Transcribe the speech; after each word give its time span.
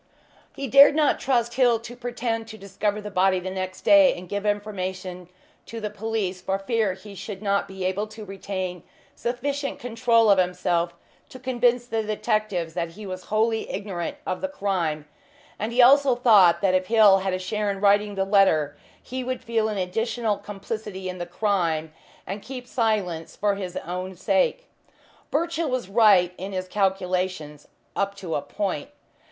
He 0.51 0.67
dared 0.67 0.95
not 0.95 1.19
trust 1.19 1.53
Hill 1.53 1.77
to 1.81 1.95
pretend 1.95 2.47
to 2.47 2.57
discover 2.57 3.01
the 3.01 3.11
body 3.11 3.39
the 3.39 3.51
next 3.51 3.81
day 3.81 4.15
and 4.15 4.27
give 4.27 4.47
information 4.47 5.29
to 5.67 5.79
the 5.79 5.91
police, 5.91 6.41
for 6.41 6.57
fear 6.57 6.93
he 6.95 7.13
should 7.13 7.43
not 7.43 7.67
be 7.67 7.85
able 7.85 8.07
to 8.07 8.25
retain 8.25 8.81
sufficient 9.15 9.77
control 9.77 10.31
of 10.31 10.39
himself 10.39 10.95
to 11.29 11.37
convince 11.37 11.85
the 11.85 12.01
detectives 12.01 12.73
that 12.73 12.89
he 12.93 13.05
was 13.05 13.25
wholly 13.25 13.69
ignorant 13.69 14.17
of 14.25 14.41
the 14.41 14.47
crime, 14.47 15.05
and 15.59 15.71
he 15.71 15.83
also 15.83 16.15
thought 16.15 16.61
that 16.61 16.73
if 16.73 16.87
Hill 16.87 17.19
had 17.19 17.33
a 17.33 17.37
share 17.37 17.69
in 17.69 17.79
writing 17.79 18.15
the 18.15 18.25
letter 18.25 18.75
he 19.03 19.23
would 19.23 19.43
feel 19.43 19.69
an 19.69 19.77
additional 19.77 20.35
complicity 20.39 21.09
in 21.09 21.19
the 21.19 21.27
crime, 21.27 21.93
and 22.25 22.41
keep 22.41 22.65
silence 22.65 23.35
for 23.35 23.53
his 23.53 23.77
own 23.77 24.15
sake. 24.15 24.67
Birchill 25.29 25.69
was 25.69 25.89
right 25.89 26.33
in 26.39 26.53
his 26.53 26.67
calculations 26.67 27.67
up 27.95 28.15
to 28.15 28.33
a 28.33 28.41
point. 28.41 28.89